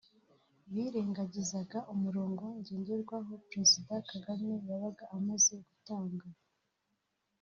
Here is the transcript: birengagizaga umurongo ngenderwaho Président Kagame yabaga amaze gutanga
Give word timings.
birengagizaga 0.73 1.79
umurongo 1.93 2.43
ngenderwaho 2.59 3.31
Président 3.49 4.03
Kagame 4.11 4.53
yabaga 4.67 5.03
amaze 5.17 5.53
gutanga 5.67 6.25